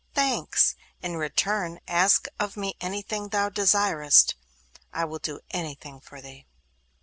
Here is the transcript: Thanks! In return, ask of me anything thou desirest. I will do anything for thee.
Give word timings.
Thanks! 0.15 0.75
In 1.03 1.15
return, 1.17 1.79
ask 1.87 2.25
of 2.39 2.57
me 2.57 2.73
anything 2.81 3.29
thou 3.29 3.49
desirest. 3.49 4.33
I 4.91 5.05
will 5.05 5.19
do 5.19 5.41
anything 5.51 5.99
for 5.99 6.19
thee. 6.23 6.47